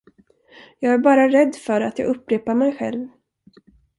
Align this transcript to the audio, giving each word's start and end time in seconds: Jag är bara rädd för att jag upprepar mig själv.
Jag 0.79 0.93
är 0.93 0.97
bara 0.97 1.29
rädd 1.29 1.55
för 1.55 1.81
att 1.81 1.99
jag 1.99 2.07
upprepar 2.15 2.55
mig 2.55 2.77
själv. 2.77 3.07